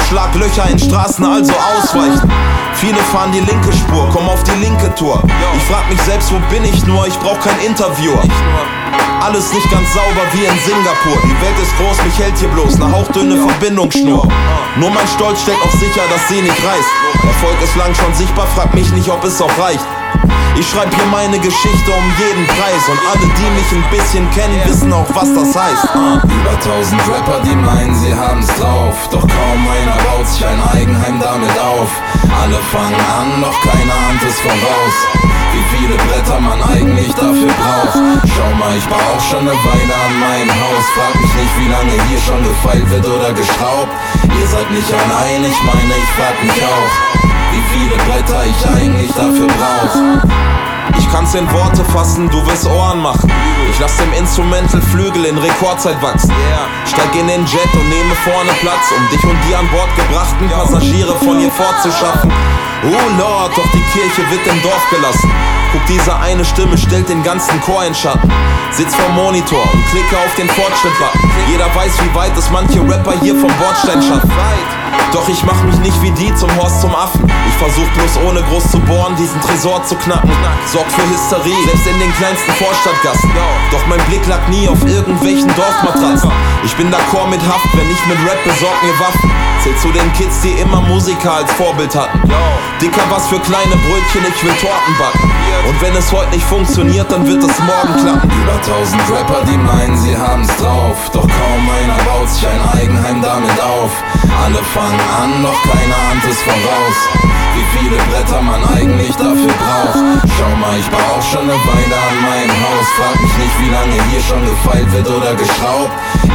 Schlag 0.09 0.33
Löcher 0.33 0.67
in 0.67 0.79
Straßen, 0.79 1.23
also 1.23 1.53
ausweichen. 1.53 2.33
Viele 2.73 2.97
fahren 3.13 3.31
die 3.31 3.41
linke 3.41 3.71
Spur, 3.71 4.09
komm 4.11 4.27
auf 4.27 4.41
die 4.41 4.59
linke 4.59 4.93
Tour. 4.95 5.21
Ich 5.55 5.63
frag 5.65 5.87
mich 5.87 6.01
selbst, 6.01 6.33
wo 6.33 6.39
bin 6.49 6.65
ich 6.65 6.83
nur? 6.87 7.05
Ich 7.05 7.13
brauch 7.19 7.39
kein 7.39 7.59
Interviewer. 7.59 8.19
Alles 9.21 9.53
nicht 9.53 9.69
ganz 9.69 9.93
sauber 9.93 10.25
wie 10.33 10.45
in 10.45 10.59
Singapur. 10.65 11.21
Die 11.23 11.41
Welt 11.45 11.59
ist 11.61 11.77
groß, 11.77 12.03
mich 12.05 12.17
hält 12.17 12.35
hier 12.39 12.47
bloß 12.47 12.81
eine 12.81 12.91
hauchdünne 12.91 13.37
Verbindungsschnur. 13.37 14.27
Nur 14.77 14.89
mein 14.89 15.07
Stolz 15.09 15.43
stellt 15.43 15.59
auch 15.63 15.73
sicher, 15.73 16.01
dass 16.09 16.27
sie 16.27 16.41
nicht 16.41 16.57
reißt. 16.57 16.89
Erfolg 17.27 17.61
ist 17.61 17.75
lang 17.75 17.93
schon 17.93 18.13
sichtbar, 18.15 18.47
frag 18.55 18.73
mich 18.73 18.91
nicht, 18.91 19.09
ob 19.09 19.23
es 19.23 19.39
auch 19.39 19.59
reicht. 19.59 19.85
Ich 20.59 20.67
schreib 20.69 20.93
hier 20.93 21.05
meine 21.05 21.39
Geschichte 21.39 21.91
um 21.91 22.05
jeden 22.19 22.45
Preis 22.47 22.83
und 22.91 22.99
alle, 23.07 23.31
die 23.31 23.49
mich 23.55 23.71
ein 23.71 23.89
bisschen 23.89 24.29
kennen, 24.31 24.59
wissen 24.65 24.91
auch, 24.91 25.07
was 25.15 25.33
das 25.33 25.55
heißt. 25.55 25.87
Über 25.95 26.59
tausend 26.59 27.01
Rapper, 27.07 27.39
die 27.45 27.55
meinen, 27.55 27.95
sie 27.95 28.13
haben's 28.13 28.47
drauf. 28.59 29.07
Doch 29.09 29.21
kaum 29.21 29.61
einer 29.71 29.95
baut 30.03 30.27
sich 30.27 30.45
ein 30.45 30.59
Eigenheim 30.75 31.19
damit 31.19 31.55
auf. 31.59 31.89
Alle 32.43 32.59
fangen 32.75 32.99
an, 32.99 33.41
doch 33.41 33.55
keiner 33.61 33.95
ahnt 34.09 34.21
es 34.27 34.39
voraus. 34.41 34.95
Wie 35.53 35.77
viele 35.77 35.95
Bretter 35.95 36.39
man 36.41 36.61
eigentlich 36.61 37.13
dafür 37.15 37.47
braucht. 37.55 37.95
Schau 38.27 38.51
mal, 38.59 38.75
ich 38.75 38.85
baue 38.85 38.99
auch 39.15 39.23
schon 39.23 39.47
eine 39.47 39.55
Weile 39.55 39.95
an 39.95 40.19
meinem 40.19 40.51
Haus. 40.59 40.83
Frag 40.93 41.15
mich 41.21 41.33
nicht, 41.39 41.55
wie 41.59 41.71
lange 41.71 41.95
hier 42.09 42.19
schon 42.19 42.43
gefeilt 42.43 42.89
wird 42.89 43.07
oder 43.07 43.31
geschraubt. 43.31 43.95
Ihr 44.27 44.47
seid 44.47 44.69
nicht 44.71 44.91
allein, 44.91 45.39
ich 45.39 45.61
meine, 45.63 45.93
ich 45.95 46.09
frag 46.19 46.35
mich 46.43 46.59
auch. 46.67 47.38
Wie 47.51 47.63
viele 47.73 47.95
Bretter 48.05 48.45
ich 48.45 48.65
eigentlich 48.67 49.11
dafür 49.13 49.47
brauch. 49.47 50.29
Ich 50.97 51.11
kann's 51.11 51.33
in 51.35 51.51
Worte 51.51 51.83
fassen, 51.85 52.29
du 52.29 52.45
wirst 52.45 52.67
Ohren 52.67 53.01
machen. 53.01 53.31
Ich 53.69 53.79
lass 53.79 53.95
dem 53.97 54.11
Instrumental 54.13 54.81
Flügel 54.81 55.25
in 55.25 55.37
Rekordzeit 55.37 56.01
wachsen. 56.01 56.33
Steig 56.85 57.15
in 57.15 57.27
den 57.27 57.45
Jet 57.45 57.73
und 57.73 57.89
nehme 57.89 58.15
vorne 58.23 58.51
Platz, 58.61 58.91
um 58.95 59.09
dich 59.09 59.23
und 59.23 59.37
die 59.47 59.55
an 59.55 59.67
Bord 59.69 59.89
gebrachten 59.95 60.49
Passagiere 60.49 61.15
von 61.15 61.39
hier 61.39 61.51
fortzuschaffen. 61.51 62.31
Oh 62.83 63.19
Lord, 63.19 63.51
doch 63.57 63.71
die 63.73 63.83
Kirche 63.91 64.29
wird 64.31 64.47
im 64.47 64.61
Dorf 64.61 64.89
gelassen. 64.89 65.31
Guck, 65.71 65.85
diese 65.87 66.15
eine 66.17 66.45
Stimme 66.45 66.77
stellt 66.77 67.09
den 67.09 67.23
ganzen 67.23 67.59
Chor 67.61 67.83
in 67.85 67.93
Schatten. 67.93 68.31
Sitz 68.71 68.95
vorm 68.95 69.15
Monitor 69.15 69.61
und 69.73 69.85
klicke 69.91 70.17
auf 70.17 70.33
den 70.35 70.47
Fortschritt-Button. 70.49 71.31
Jeder 71.51 71.67
weiß, 71.75 71.91
wie 72.01 72.15
weit 72.15 72.37
es 72.37 72.49
manche 72.49 72.79
Rapper 72.81 73.13
hier 73.21 73.35
vom 73.35 73.51
Bordstein 73.59 74.01
schaffen. 74.01 74.31
Doch 75.11 75.27
ich 75.27 75.43
mach 75.43 75.61
mich 75.63 75.77
nicht 75.79 76.01
wie 76.01 76.11
die 76.11 76.33
zum 76.35 76.49
Horst 76.57 76.81
zum 76.81 76.93
Affen. 76.95 77.25
Ich 77.47 77.55
versuch 77.55 77.87
bloß 77.97 78.29
ohne 78.29 78.43
groß 78.43 78.71
zu 78.71 78.79
bohren, 78.79 79.15
diesen 79.15 79.39
Tresor 79.41 79.83
zu 79.83 79.95
knacken. 79.95 80.31
Sorg 80.71 80.85
für 80.91 81.07
Hysterie, 81.09 81.65
selbst 81.65 81.87
in 81.87 81.99
den 81.99 82.13
kleinsten 82.15 82.51
Vorstadtgassen. 82.53 83.31
Doch 83.71 83.85
mein 83.87 83.99
Blick 84.07 84.25
lag 84.27 84.47
nie 84.47 84.67
auf 84.67 84.85
irgendwelchen 84.85 85.53
Dorfmatratzen. 85.55 86.31
Ich 86.63 86.75
bin 86.75 86.91
d'accord 86.91 87.27
mit 87.29 87.41
Haft, 87.41 87.75
wenn 87.75 87.87
nicht 87.87 88.05
mit 88.07 88.17
Rap 88.19 88.43
besorg 88.43 88.75
mir 88.83 88.97
Waffen. 88.99 89.31
Zähl 89.63 89.75
zu 89.77 89.91
den 89.91 90.11
Kids, 90.13 90.41
die 90.41 90.53
immer 90.61 90.81
Musiker 90.81 91.33
als 91.33 91.51
Vorbild 91.53 91.95
hatten. 91.95 92.21
Dicker 92.81 93.03
was 93.09 93.27
für 93.27 93.39
kleine 93.39 93.75
Brötchen, 93.87 94.25
ich 94.27 94.43
will 94.43 94.53
Torten 94.61 94.97
backen. 94.97 95.38
Und 95.67 95.81
wenn 95.81 95.95
es 95.95 96.11
heute 96.11 96.29
nicht 96.31 96.45
funktioniert, 96.45 97.11
dann 97.11 97.25
wird 97.27 97.43
es 97.43 97.59
morgen 97.59 97.93
klappen. 98.01 98.29
Über 98.29 98.61
tausend 98.61 99.01
Rapper, 99.09 99.45
die 99.45 99.57
meinen, 99.57 99.97
sie 99.97 100.15
haben's 100.17 100.55
drauf. 100.57 100.97
Doch 101.13 101.27
kaum 101.27 101.63
einer 101.69 101.97
baut 102.03 102.29
sich 102.29 102.47
ein 102.47 102.79
Eigenheim 102.79 103.21
damit 103.21 103.59
auf. 103.61 103.91
Alle 104.43 104.61
fangen 104.73 104.99
an, 105.21 105.43
doch 105.43 105.61
keine 105.63 105.97
Hand 106.09 106.23
ist 106.29 106.41
voraus. 106.41 106.97
Wie 107.55 107.65
viele 107.77 107.97
Bretter 108.09 108.41
man 108.41 108.63
eigentlich 108.77 109.15
dafür 109.15 109.53
braucht. 109.61 109.99
Schau 110.37 110.55
mal, 110.57 110.79
ich 110.79 110.89
baue 110.89 111.01
auch 111.17 111.21
schon 111.21 111.43
eine 111.43 111.53
Weile 111.53 111.97
an 112.09 112.17
meinem 112.23 112.55
Haus. 112.65 112.87
Frag 112.97 113.19
mich 113.21 113.37
nicht, 113.37 113.55
wie 113.61 113.69
lange 113.69 113.97
hier 114.09 114.21
schon 114.21 114.43
gefeilt 114.45 114.91
wird 114.91 115.07
oder 115.09 115.35
geschraubt. 115.35 115.91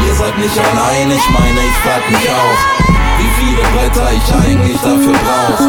Ihr 0.07 0.15
seid 0.15 0.37
nicht 0.39 0.59
allein, 0.59 1.11
ich 1.11 1.27
meine, 1.31 1.61
ich 1.61 1.77
frag 1.83 2.03
mich 2.11 2.29
auch, 2.29 2.61
wie 3.19 3.31
viele 3.41 3.63
Bretter 3.75 4.11
ich 4.13 4.35
eigentlich 4.35 4.77
dafür 4.81 5.15
brauch. 5.25 5.61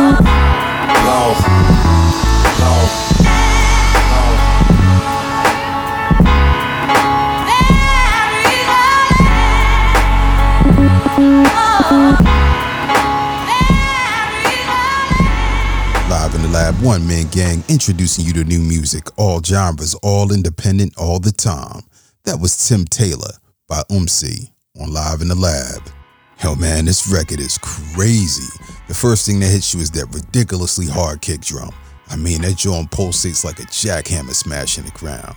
Brauch. 1.05 1.39
Brauch. 2.59 3.14
Live 11.15 11.23
in 16.35 16.41
the 16.41 16.49
Lab 16.51 16.75
One 16.81 17.07
Man 17.07 17.27
Gang 17.27 17.63
introducing 17.69 18.25
you 18.25 18.33
to 18.33 18.43
new 18.43 18.59
music, 18.59 19.07
all 19.17 19.41
genres, 19.41 19.95
all 20.03 20.33
independent, 20.33 20.97
all 20.97 21.19
the 21.19 21.31
time. 21.31 21.83
That 22.25 22.41
was 22.41 22.67
Tim 22.67 22.83
Taylor 22.83 23.31
by 23.69 23.83
Umse 23.89 24.51
on 24.77 24.91
Live 24.91 25.21
in 25.21 25.29
the 25.29 25.35
Lab. 25.35 25.83
Hell 26.35 26.57
man, 26.57 26.83
this 26.83 27.07
record 27.07 27.39
is 27.39 27.57
crazy. 27.59 28.51
The 28.89 28.93
first 28.93 29.25
thing 29.25 29.39
that 29.39 29.47
hits 29.47 29.73
you 29.73 29.79
is 29.79 29.91
that 29.91 30.13
ridiculously 30.13 30.87
hard 30.87 31.21
kick 31.21 31.39
drum. 31.39 31.71
I 32.09 32.17
mean, 32.17 32.41
that 32.41 32.57
drum 32.57 32.87
pulsates 32.87 33.45
like 33.45 33.59
a 33.59 33.63
jackhammer 33.67 34.33
smashing 34.35 34.83
the 34.83 34.91
ground. 34.91 35.35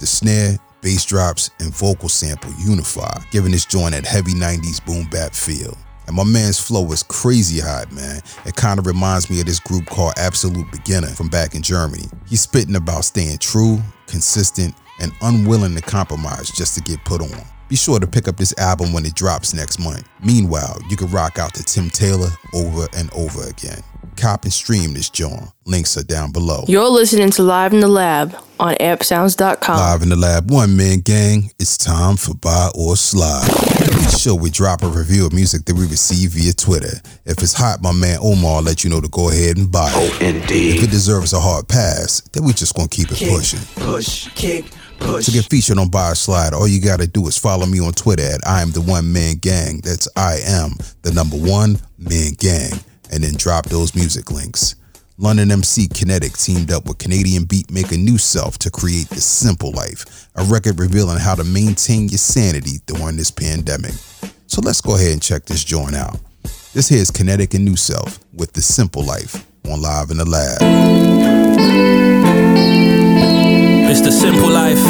The 0.00 0.06
snare, 0.06 0.58
bass 0.82 1.06
drops, 1.06 1.50
and 1.60 1.72
vocal 1.74 2.10
sample 2.10 2.52
unify, 2.58 3.18
giving 3.30 3.52
this 3.52 3.64
joint 3.64 3.92
that 3.92 4.04
heavy 4.04 4.32
90s 4.32 4.84
boom 4.84 5.08
bap 5.10 5.32
feel. 5.32 5.78
And 6.06 6.16
my 6.16 6.24
man's 6.24 6.60
flow 6.60 6.90
is 6.92 7.02
crazy 7.02 7.60
hot, 7.60 7.90
man. 7.92 8.20
It 8.44 8.56
kind 8.56 8.78
of 8.78 8.86
reminds 8.86 9.30
me 9.30 9.40
of 9.40 9.46
this 9.46 9.60
group 9.60 9.86
called 9.86 10.14
Absolute 10.18 10.70
Beginner 10.70 11.08
from 11.08 11.28
back 11.28 11.54
in 11.54 11.62
Germany. 11.62 12.04
He's 12.26 12.42
spitting 12.42 12.76
about 12.76 13.04
staying 13.04 13.38
true, 13.38 13.80
consistent, 14.06 14.74
and 15.00 15.12
unwilling 15.22 15.74
to 15.76 15.80
compromise 15.80 16.50
just 16.50 16.74
to 16.74 16.82
get 16.82 17.02
put 17.04 17.22
on. 17.22 17.46
Be 17.68 17.76
sure 17.76 17.98
to 17.98 18.06
pick 18.06 18.28
up 18.28 18.36
this 18.36 18.52
album 18.58 18.92
when 18.92 19.06
it 19.06 19.14
drops 19.14 19.54
next 19.54 19.78
month. 19.78 20.06
Meanwhile, 20.22 20.78
you 20.90 20.96
can 20.96 21.08
rock 21.08 21.38
out 21.38 21.54
to 21.54 21.62
Tim 21.62 21.88
Taylor 21.88 22.28
over 22.52 22.86
and 22.94 23.10
over 23.14 23.48
again. 23.48 23.82
Cop 24.22 24.44
and 24.44 24.52
stream 24.52 24.94
this 24.94 25.10
joint. 25.10 25.50
Links 25.66 25.96
are 25.96 26.04
down 26.04 26.30
below. 26.30 26.62
You're 26.68 26.88
listening 26.88 27.30
to 27.30 27.42
Live 27.42 27.72
in 27.72 27.80
the 27.80 27.88
Lab 27.88 28.36
on 28.60 28.76
ampsounds.com. 28.76 29.76
Live 29.76 30.02
in 30.02 30.10
the 30.10 30.14
lab, 30.16 30.48
one 30.48 30.76
man 30.76 31.00
gang. 31.00 31.50
It's 31.58 31.76
time 31.76 32.16
for 32.16 32.32
buy 32.36 32.70
or 32.76 32.94
slide. 32.94 33.48
Each 34.00 34.20
show 34.20 34.36
we 34.36 34.48
drop 34.48 34.84
a 34.84 34.86
review 34.86 35.26
of 35.26 35.32
music 35.32 35.64
that 35.64 35.74
we 35.74 35.88
receive 35.88 36.30
via 36.30 36.52
Twitter. 36.52 37.00
If 37.24 37.42
it's 37.42 37.52
hot, 37.52 37.82
my 37.82 37.90
man 37.90 38.20
Omar 38.22 38.58
will 38.58 38.62
let 38.62 38.84
you 38.84 38.90
know 38.90 39.00
to 39.00 39.08
go 39.08 39.28
ahead 39.30 39.56
and 39.56 39.68
buy 39.72 39.90
it. 39.92 39.96
Oh, 39.96 40.24
indeed. 40.24 40.76
If 40.76 40.84
it 40.84 40.90
deserves 40.92 41.32
a 41.32 41.40
hard 41.40 41.66
pass, 41.66 42.20
then 42.32 42.44
we 42.44 42.52
just 42.52 42.76
gonna 42.76 42.86
keep 42.86 43.10
it 43.10 43.18
pushing. 43.18 43.58
Push, 43.74 44.28
kick, 44.36 44.66
push. 45.00 45.24
To 45.26 45.32
get 45.32 45.46
featured 45.46 45.78
on 45.78 45.88
Buy 45.90 46.12
or 46.12 46.14
Slide, 46.14 46.54
all 46.54 46.68
you 46.68 46.80
gotta 46.80 47.08
do 47.08 47.26
is 47.26 47.36
follow 47.36 47.66
me 47.66 47.80
on 47.80 47.92
Twitter 47.92 48.22
at 48.22 48.46
I 48.46 48.62
am 48.62 48.70
the 48.70 48.82
one 48.82 49.12
man 49.12 49.38
gang. 49.38 49.80
That's 49.82 50.06
I 50.14 50.36
am 50.44 50.74
the 51.02 51.10
number 51.10 51.36
one 51.36 51.80
man 51.98 52.34
gang, 52.38 52.78
and 53.12 53.22
then 53.22 53.34
drop 53.34 53.66
those 53.66 53.94
music 53.94 54.30
links. 54.30 54.74
London 55.18 55.52
MC 55.52 55.86
Kinetic 55.88 56.32
teamed 56.32 56.72
up 56.72 56.86
with 56.86 56.98
Canadian 56.98 57.44
beatmaker 57.44 58.02
New 58.02 58.18
Self 58.18 58.58
to 58.58 58.70
create 58.70 59.08
The 59.10 59.20
Simple 59.20 59.70
Life, 59.70 60.28
a 60.34 60.44
record 60.44 60.80
revealing 60.80 61.18
how 61.18 61.34
to 61.34 61.44
maintain 61.44 62.08
your 62.08 62.18
sanity 62.18 62.78
during 62.86 63.16
this 63.16 63.30
pandemic. 63.30 63.92
So 64.46 64.60
let's 64.62 64.80
go 64.80 64.96
ahead 64.96 65.12
and 65.12 65.22
check 65.22 65.44
this 65.44 65.62
joint 65.62 65.94
out. 65.94 66.18
This 66.72 66.88
here 66.88 67.00
is 67.00 67.10
Kinetic 67.10 67.54
and 67.54 67.64
New 67.64 67.76
Self 67.76 68.18
with 68.32 68.52
The 68.54 68.62
Simple 68.62 69.04
Life 69.04 69.46
on 69.68 69.80
Live 69.82 70.10
in 70.10 70.16
the 70.16 70.24
Lab. 70.24 70.58
It's 73.90 74.00
the 74.00 74.10
simple 74.10 74.48
life. 74.48 74.80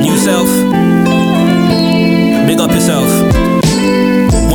New 0.00 0.16
self. 0.16 0.46
Big 2.46 2.60
up 2.60 2.70
yourself. 2.70 3.27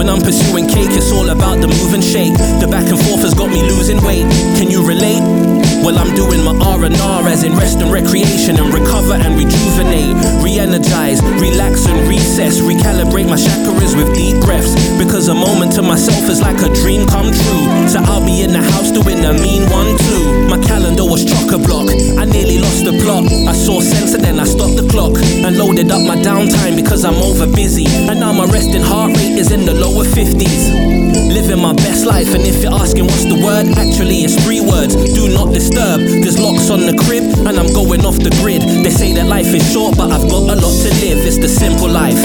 When 0.03 0.09
I'm 0.09 0.21
pursuing 0.21 0.67
cake, 0.67 0.91
it's 0.91 1.13
all 1.13 1.29
about 1.29 1.61
the 1.61 1.67
move 1.69 1.93
and 1.93 2.03
shake. 2.03 2.33
The 2.59 2.67
back 2.69 2.89
and 2.89 2.99
forth 2.99 3.21
has 3.21 3.33
got 3.33 3.49
me 3.49 3.61
losing 3.63 4.03
weight. 4.03 4.29
Can 4.59 4.69
you 4.69 4.85
relate? 4.85 5.62
Well, 5.83 5.99
I'm 5.99 6.15
doing 6.15 6.39
my 6.47 6.55
R&R 6.63 7.27
as 7.27 7.43
in 7.43 7.51
rest 7.57 7.79
and 7.79 7.91
recreation 7.91 8.55
and 8.55 8.73
recover 8.73 9.19
and 9.19 9.35
rejuvenate, 9.35 10.15
re-energize, 10.39 11.21
relax 11.43 11.85
and 11.87 12.07
recess, 12.07 12.61
recalibrate 12.61 13.27
my 13.27 13.35
chakras 13.35 13.91
with 13.91 14.15
deep 14.15 14.39
breaths. 14.39 14.71
Because 14.97 15.27
a 15.27 15.35
moment 15.35 15.73
to 15.73 15.81
myself 15.81 16.23
is 16.31 16.39
like 16.39 16.55
a 16.63 16.71
dream 16.73 17.05
come 17.05 17.35
true. 17.35 17.65
So 17.91 17.99
I'll 17.99 18.23
be 18.23 18.43
in 18.43 18.53
the 18.53 18.63
house 18.63 18.91
doing 18.95 19.19
a 19.27 19.33
mean 19.33 19.67
one 19.67 19.91
too. 20.07 20.47
My 20.47 20.57
calendar 20.63 21.03
was 21.03 21.25
chock 21.25 21.51
a 21.51 21.59
block. 21.59 21.91
I 21.91 22.23
nearly 22.31 22.59
lost 22.59 22.85
the 22.85 22.95
plot. 23.03 23.27
I 23.27 23.51
saw 23.51 23.81
sense 23.81 24.13
and 24.13 24.23
then 24.23 24.39
I 24.39 24.45
stopped 24.45 24.77
the 24.77 24.87
clock 24.87 25.19
and 25.19 25.57
loaded 25.57 25.91
up 25.91 25.99
my 26.07 26.15
downtime 26.15 26.77
because 26.77 27.03
I'm 27.03 27.19
over 27.19 27.45
busy. 27.45 27.87
And 28.07 28.21
now 28.21 28.31
my 28.31 28.45
resting 28.45 28.83
heart 28.83 29.17
rate 29.17 29.35
is 29.35 29.51
in 29.51 29.65
the 29.65 29.73
lower 29.73 30.05
50s. 30.07 31.03
Living 31.33 31.61
my 31.61 31.73
best 31.73 32.05
life, 32.05 32.33
and 32.35 32.43
if 32.45 32.61
you're 32.61 32.73
asking 32.73 33.05
what's 33.05 33.25
the 33.25 33.41
word, 33.43 33.65
actually 33.77 34.21
it's 34.21 34.37
three 34.45 34.61
words. 34.61 34.93
Do 34.95 35.33
not 35.33 35.51
disturb. 35.51 35.72
There's 35.73 36.39
locks 36.39 36.69
on 36.69 36.85
the 36.85 36.93
crib, 36.93 37.23
and 37.47 37.57
I'm 37.57 37.73
going 37.73 38.05
off 38.05 38.17
the 38.21 38.29
grid. 38.41 38.61
They 38.61 38.91
say 38.91 39.11
that 39.13 39.25
life 39.25 39.49
is 39.53 39.65
short, 39.73 39.97
but 39.97 40.11
I've 40.11 40.29
got 40.29 40.45
a 40.45 40.55
lot 40.55 40.75
to 40.85 40.89
live. 41.01 41.25
It's 41.25 41.37
the 41.37 41.49
simple 41.49 41.89
life. 41.89 42.21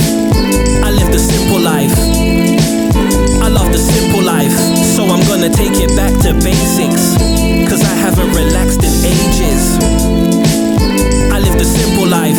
I 0.84 0.90
live 0.92 1.10
the 1.10 1.18
simple 1.18 1.58
life. 1.58 1.96
I 3.40 3.48
love 3.48 3.72
the 3.72 3.80
simple 3.80 4.22
life, 4.22 4.52
so 4.94 5.08
I'm 5.08 5.24
gonna 5.24 5.48
take 5.48 5.80
it 5.80 5.96
back 5.96 6.12
to 6.28 6.36
basics. 6.44 7.16
Cause 7.68 7.80
I 7.80 7.94
haven't 7.96 8.36
relaxed 8.36 8.84
in 8.84 8.92
ages. 9.00 9.80
I 11.32 11.40
live 11.40 11.56
the 11.56 11.64
simple 11.64 12.06
life. 12.06 12.38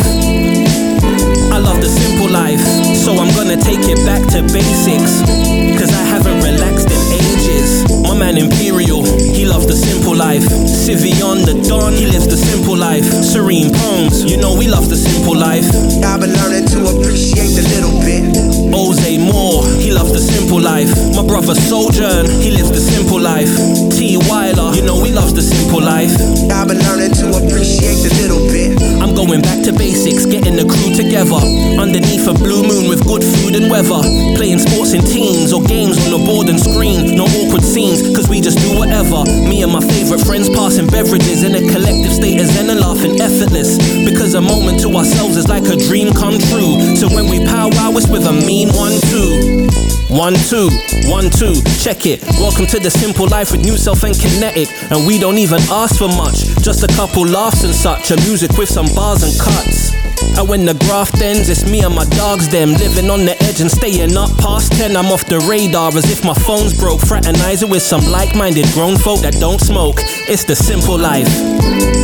I 1.50 1.58
love 1.58 1.82
the 1.82 1.90
simple 1.90 2.30
life, 2.30 2.62
so 2.94 3.18
I'm 3.18 3.34
gonna 3.34 3.58
take 3.58 3.82
it 3.90 3.98
back 4.06 4.22
to 4.34 4.46
basics. 4.54 5.26
Cause 5.74 5.90
I 5.90 6.04
haven't 6.06 6.38
relaxed 6.42 6.89
ages. 7.12 7.84
My 8.02 8.16
man 8.16 8.36
Imperial, 8.36 9.04
he 9.04 9.44
loves 9.44 9.66
the 9.66 9.76
simple 9.76 10.14
life. 10.14 10.42
Sivion 10.66 11.44
the 11.44 11.60
Don, 11.68 11.92
he 11.92 12.06
lives 12.06 12.28
the 12.28 12.36
simple 12.36 12.76
life. 12.76 13.04
Serene 13.04 13.72
Poems, 13.72 14.24
you 14.24 14.36
know 14.36 14.54
we 14.56 14.68
love 14.68 14.88
the 14.88 14.96
simple 14.96 15.36
life. 15.36 15.66
I've 16.04 16.20
been 16.20 16.32
learning 16.34 16.66
to 16.74 16.86
appreciate 16.96 17.54
the 17.56 17.62
little 17.74 17.98
bit. 18.00 18.59
Ozay 18.72 19.18
Moore, 19.18 19.66
he 19.78 19.90
loves 19.90 20.12
the 20.12 20.22
simple 20.22 20.60
life. 20.60 20.90
My 21.14 21.26
brother 21.26 21.54
Sojourn, 21.54 22.30
he 22.40 22.50
lives 22.50 22.70
the 22.70 22.80
simple 22.80 23.20
life. 23.20 23.50
T. 23.90 24.16
Weiler, 24.30 24.72
you 24.74 24.82
know 24.82 25.02
he 25.02 25.12
loves 25.12 25.34
the 25.34 25.42
simple 25.42 25.82
life. 25.82 26.14
I've 26.50 26.68
been 26.68 26.78
learning 26.86 27.12
to 27.18 27.34
appreciate 27.34 27.98
the 28.06 28.10
little 28.22 28.46
bit. 28.46 28.78
I'm 29.02 29.14
going 29.14 29.42
back 29.42 29.62
to 29.66 29.72
basics, 29.72 30.24
getting 30.24 30.54
the 30.54 30.64
crew 30.64 30.94
together. 30.94 31.40
Underneath 31.76 32.30
a 32.30 32.34
blue 32.34 32.62
moon 32.62 32.86
with 32.88 33.02
good 33.06 33.24
food 33.24 33.58
and 33.58 33.70
weather. 33.70 34.00
Playing 34.38 34.62
sports 34.62 34.94
in 34.94 35.02
teams 35.02 35.52
or 35.52 35.62
games 35.66 35.98
on 36.06 36.14
the 36.14 36.22
board 36.22 36.48
and 36.48 36.60
screen. 36.60 37.16
No 37.18 37.26
awkward 37.42 37.66
scenes, 37.66 38.06
cause 38.14 38.28
we 38.30 38.40
just 38.40 38.58
do 38.62 38.78
whatever. 38.78 39.26
Me 39.44 39.62
and 39.66 39.72
my 39.72 39.82
favorite 39.82 40.22
friends 40.22 40.48
passing 40.48 40.86
beverages 40.86 41.42
in 41.42 41.58
a 41.58 41.62
collective 41.74 42.12
state 42.12 42.40
of 42.40 42.46
zen 42.46 42.70
and 42.70 42.80
laughing 42.80 43.18
effortless. 43.20 43.76
Because 44.06 44.34
a 44.34 44.40
moment 44.40 44.80
to 44.86 44.88
ourselves 44.94 45.36
is 45.36 45.48
like 45.48 45.66
a 45.66 45.76
dream 45.76 46.14
come 46.14 46.38
true. 46.52 46.96
So 46.96 47.10
when 47.10 47.26
we 47.26 47.42
powwow, 47.44 47.96
it's 47.98 48.08
with 48.08 48.24
a 48.30 48.32
mean 48.32 48.59
one, 48.68 49.00
two. 49.08 49.68
One, 50.10 50.34
two, 50.34 50.68
one, 51.08 51.30
two, 51.30 51.54
check 51.78 52.04
it. 52.04 52.20
Welcome 52.40 52.66
to 52.66 52.80
the 52.80 52.90
simple 52.90 53.28
life 53.28 53.52
with 53.52 53.62
new 53.64 53.76
self 53.76 54.02
and 54.02 54.14
kinetic. 54.18 54.68
And 54.90 55.06
we 55.06 55.18
don't 55.18 55.38
even 55.38 55.60
ask 55.70 55.96
for 55.98 56.08
much, 56.08 56.44
just 56.60 56.82
a 56.82 56.88
couple 56.88 57.24
laughs 57.24 57.64
and 57.64 57.72
such. 57.72 58.10
A 58.10 58.16
music 58.16 58.58
with 58.58 58.68
some 58.68 58.86
bars 58.94 59.22
and 59.22 59.32
cuts. 59.38 59.94
And 60.36 60.48
when 60.48 60.66
the 60.66 60.74
graft 60.74 61.22
ends, 61.22 61.48
it's 61.48 61.64
me 61.70 61.82
and 61.82 61.94
my 61.94 62.04
dogs, 62.06 62.48
them 62.48 62.72
living 62.72 63.08
on 63.08 63.24
the 63.24 63.40
edge 63.44 63.60
and 63.60 63.70
staying 63.70 64.16
up 64.16 64.36
past 64.38 64.72
10. 64.72 64.96
I'm 64.96 65.06
off 65.06 65.24
the 65.26 65.38
radar 65.48 65.96
as 65.96 66.10
if 66.10 66.24
my 66.24 66.34
phone's 66.34 66.76
broke. 66.76 67.00
Fraternizing 67.00 67.70
with 67.70 67.82
some 67.82 68.04
like 68.10 68.34
minded 68.34 68.66
grown 68.74 68.96
folk 68.98 69.20
that 69.20 69.34
don't 69.34 69.60
smoke. 69.60 69.96
It's 70.28 70.44
the 70.44 70.56
simple 70.56 70.98
life. 70.98 71.28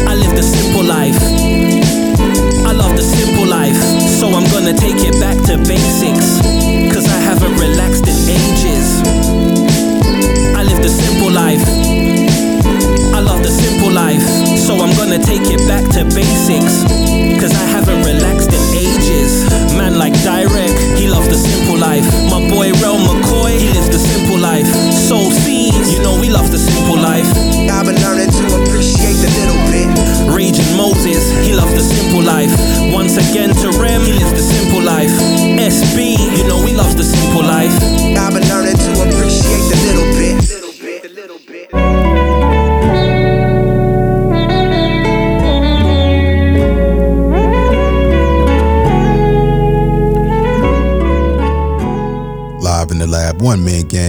I 0.06 0.14
live 0.14 0.34
the 0.36 0.42
simple 0.42 0.84
life. 0.84 1.85
Life. 3.46 3.76
So 4.20 4.28
I'm 4.28 4.44
gonna 4.50 4.74
take 4.74 4.98
it 4.98 5.18
back 5.20 5.36
to 5.46 5.56
basics. 5.58 6.40
Cause 6.92 7.06
I 7.06 7.18
haven't 7.18 7.54
relaxed 7.58 8.06
in 8.06 8.18
ages. 8.28 9.02
I 10.54 10.62
live 10.62 10.82
the 10.82 10.88
simple 10.88 11.30
life. 11.30 11.62
I 13.14 13.20
love 13.20 13.42
the 13.42 13.50
simple 13.50 13.92
life. 13.92 14.22
So 14.58 14.74
I'm 14.74 14.94
gonna 14.96 15.18
take 15.18 15.46
it 15.50 15.66
back 15.68 15.84
to 15.94 16.04
basics. 16.04 16.95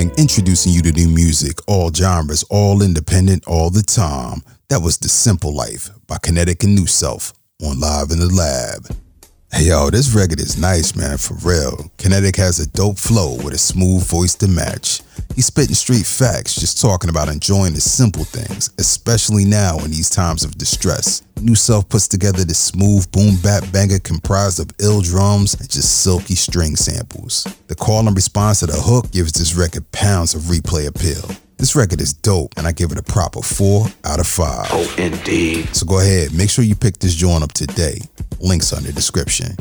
Introducing 0.01 0.73
you 0.73 0.81
to 0.83 0.91
new 0.91 1.07
music, 1.07 1.57
all 1.67 1.91
genres, 1.91 2.43
all 2.49 2.83
independent, 2.83 3.43
all 3.47 3.71
the 3.71 3.81
time. 3.81 4.41
That 4.69 4.81
was 4.81 4.97
The 4.97 5.09
Simple 5.09 5.55
Life 5.55 5.89
by 6.05 6.17
Kinetic 6.21 6.63
and 6.63 6.75
New 6.75 6.85
Self 6.85 7.33
on 7.63 7.79
Live 7.79 8.11
in 8.11 8.19
the 8.19 8.27
Lab. 8.27 8.95
Hey 9.51 9.69
yo, 9.69 9.89
this 9.89 10.13
record 10.13 10.39
is 10.39 10.57
nice, 10.57 10.95
man, 10.95 11.17
for 11.17 11.33
real. 11.35 11.89
Kinetic 11.97 12.35
has 12.35 12.59
a 12.59 12.69
dope 12.69 12.99
flow 12.99 13.37
with 13.43 13.53
a 13.53 13.57
smooth 13.57 14.07
voice 14.07 14.35
to 14.35 14.47
match. 14.47 15.01
He's 15.35 15.47
spitting 15.47 15.73
street 15.73 16.05
facts, 16.05 16.55
just 16.55 16.79
talking 16.79 17.09
about 17.09 17.29
enjoying 17.29 17.73
the 17.73 17.81
simple 17.81 18.23
things, 18.23 18.69
especially 18.77 19.45
now 19.45 19.79
in 19.79 19.91
these 19.91 20.09
times 20.09 20.43
of 20.43 20.57
distress. 20.57 21.23
New 21.41 21.55
Self 21.55 21.87
puts 21.89 22.07
together 22.07 22.43
this 22.43 22.59
smooth 22.59 23.11
boom 23.11 23.35
bap 23.43 23.63
banger 23.71 23.99
comprised 23.99 24.59
of 24.59 24.69
ill 24.79 25.01
drums 25.01 25.53
and 25.53 25.69
just 25.69 26.03
silky 26.03 26.35
string 26.35 26.75
samples. 26.75 27.43
The 27.67 27.75
call 27.75 28.07
and 28.07 28.15
response 28.15 28.59
to 28.59 28.65
the 28.65 28.73
hook 28.73 29.11
gives 29.11 29.33
this 29.33 29.55
record 29.55 29.91
pounds 29.91 30.33
of 30.33 30.43
replay 30.43 30.87
appeal. 30.87 31.35
This 31.57 31.75
record 31.75 32.01
is 32.01 32.13
dope, 32.13 32.53
and 32.57 32.67
I 32.67 32.71
give 32.71 32.91
it 32.91 32.99
a 32.99 33.03
proper 33.03 33.41
4 33.41 33.87
out 34.05 34.19
of 34.19 34.27
5. 34.27 34.67
Oh, 34.71 34.95
indeed. 34.97 35.75
So 35.75 35.85
go 35.85 35.99
ahead, 35.99 36.33
make 36.33 36.49
sure 36.49 36.63
you 36.63 36.75
pick 36.75 36.99
this 36.99 37.15
joint 37.15 37.43
up 37.43 37.51
today. 37.51 37.99
Links 38.39 38.73
on 38.73 38.83
the 38.83 38.93
description. 38.93 39.55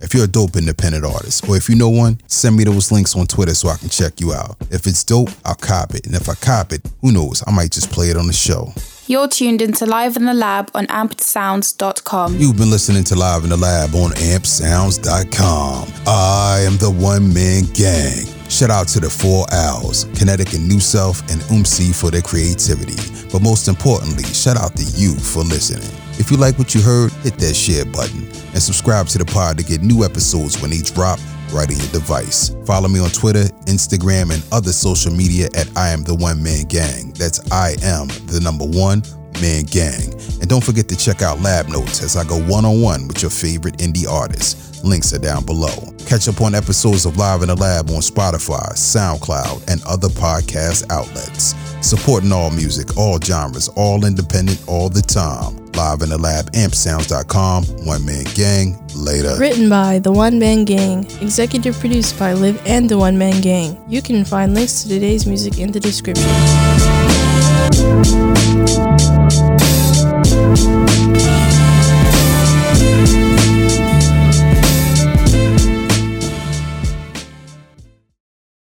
If 0.00 0.14
you're 0.14 0.24
a 0.24 0.28
dope 0.28 0.56
independent 0.56 1.04
artist, 1.04 1.48
or 1.48 1.56
if 1.56 1.68
you 1.68 1.74
know 1.74 1.88
one, 1.88 2.20
send 2.28 2.56
me 2.56 2.64
those 2.64 2.92
links 2.92 3.16
on 3.16 3.26
Twitter 3.26 3.54
so 3.54 3.68
I 3.68 3.76
can 3.76 3.88
check 3.88 4.20
you 4.20 4.32
out. 4.32 4.56
If 4.70 4.86
it's 4.86 5.02
dope, 5.02 5.30
I'll 5.44 5.56
cop 5.56 5.94
it. 5.94 6.06
And 6.06 6.14
if 6.14 6.28
I 6.28 6.34
cop 6.34 6.72
it, 6.72 6.82
who 7.00 7.10
knows, 7.10 7.42
I 7.46 7.50
might 7.50 7.72
just 7.72 7.90
play 7.90 8.10
it 8.10 8.16
on 8.16 8.28
the 8.28 8.32
show. 8.32 8.72
You're 9.08 9.26
tuned 9.26 9.62
into 9.62 9.86
Live 9.86 10.16
in 10.16 10.26
the 10.26 10.34
Lab 10.34 10.70
on 10.74 10.86
ampedsounds.com. 10.88 12.36
You've 12.36 12.58
been 12.58 12.70
listening 12.70 13.04
to 13.04 13.14
Live 13.14 13.42
in 13.42 13.48
the 13.48 13.56
Lab 13.56 13.94
on 13.94 14.10
ampsounds.com. 14.10 15.88
I 16.06 16.60
am 16.66 16.76
the 16.76 16.90
one 16.90 17.32
man 17.32 17.64
gang. 17.72 18.26
Shout 18.50 18.68
out 18.68 18.86
to 18.88 19.00
the 19.00 19.08
four 19.08 19.46
owls, 19.50 20.04
Kinetic 20.14 20.52
and 20.52 20.68
New 20.68 20.78
Self, 20.78 21.20
and 21.30 21.40
Umse 21.48 21.98
for 21.98 22.10
their 22.10 22.20
creativity. 22.20 23.00
But 23.32 23.40
most 23.40 23.66
importantly, 23.66 24.24
shout 24.24 24.58
out 24.58 24.76
to 24.76 24.84
you 24.84 25.14
for 25.14 25.42
listening. 25.42 25.88
If 26.18 26.30
you 26.30 26.36
like 26.36 26.58
what 26.58 26.74
you 26.74 26.82
heard, 26.82 27.10
hit 27.24 27.38
that 27.38 27.56
share 27.56 27.86
button 27.86 28.28
and 28.52 28.62
subscribe 28.62 29.06
to 29.08 29.16
the 29.16 29.24
pod 29.24 29.56
to 29.56 29.64
get 29.64 29.80
new 29.80 30.04
episodes 30.04 30.60
when 30.60 30.70
they 30.70 30.82
drop 30.82 31.18
right 31.52 31.68
your 31.70 31.92
device. 31.92 32.54
Follow 32.64 32.88
me 32.88 33.00
on 33.00 33.10
Twitter, 33.10 33.44
Instagram, 33.66 34.32
and 34.32 34.42
other 34.52 34.72
social 34.72 35.12
media 35.12 35.48
at 35.54 35.68
I 35.76 35.90
am 35.90 36.02
the 36.02 36.14
one 36.14 36.42
man 36.42 36.64
gang. 36.64 37.12
That's 37.12 37.40
I 37.52 37.76
am 37.82 38.08
the 38.26 38.40
number 38.42 38.64
one 38.64 39.02
man 39.40 39.64
gang. 39.64 40.12
And 40.40 40.48
don't 40.48 40.64
forget 40.64 40.88
to 40.88 40.96
check 40.96 41.22
out 41.22 41.40
Lab 41.40 41.68
Notes 41.68 42.02
as 42.02 42.16
I 42.16 42.24
go 42.24 42.38
one 42.42 42.64
on 42.64 42.80
one 42.80 43.08
with 43.08 43.22
your 43.22 43.30
favorite 43.30 43.78
indie 43.78 44.08
artists. 44.08 44.82
Links 44.84 45.12
are 45.12 45.18
down 45.18 45.44
below. 45.44 45.92
Catch 46.06 46.28
up 46.28 46.40
on 46.40 46.54
episodes 46.54 47.04
of 47.04 47.16
Live 47.16 47.42
in 47.42 47.48
the 47.48 47.56
Lab 47.56 47.90
on 47.90 48.00
Spotify, 48.00 48.72
SoundCloud, 48.72 49.70
and 49.70 49.82
other 49.84 50.08
podcast 50.08 50.90
outlets. 50.90 51.54
Supporting 51.86 52.32
all 52.32 52.50
music, 52.50 52.96
all 52.96 53.20
genres, 53.20 53.68
all 53.70 54.04
independent, 54.04 54.62
all 54.66 54.88
the 54.88 55.02
time. 55.02 55.67
Live 55.78 56.02
in 56.02 56.08
the 56.08 56.18
lab, 56.18 56.50
ampsounds.com, 56.54 57.86
One 57.86 58.04
Man 58.04 58.24
Gang, 58.34 58.84
later. 58.96 59.36
Written 59.38 59.68
by 59.68 60.00
The 60.00 60.10
One 60.10 60.36
Man 60.36 60.64
Gang, 60.64 61.04
executive 61.22 61.78
produced 61.78 62.18
by 62.18 62.32
Liv 62.32 62.60
and 62.66 62.90
The 62.90 62.98
One 62.98 63.16
Man 63.16 63.40
Gang. 63.40 63.80
You 63.86 64.02
can 64.02 64.24
find 64.24 64.54
links 64.54 64.82
to 64.82 64.88
today's 64.88 65.24
music 65.24 65.60
in 65.60 65.70
the 65.70 65.78
description. 65.78 66.26